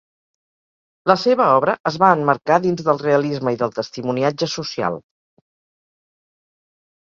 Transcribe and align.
La 1.11 1.15
seva 1.23 1.49
obra 1.57 1.75
es 1.89 1.99
va 2.03 2.09
emmarcar 2.19 2.57
dins 2.63 2.81
del 2.87 3.01
realisme 3.03 3.53
i 3.57 3.61
del 3.63 3.75
testimoniatge 3.77 4.49
social. 4.55 4.99